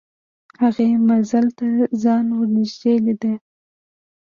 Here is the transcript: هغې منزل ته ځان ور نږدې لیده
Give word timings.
هغې 0.61 0.87
منزل 1.09 1.45
ته 1.57 1.67
ځان 2.01 2.25
ور 2.37 2.47
نږدې 2.55 2.93
لیده 3.05 3.33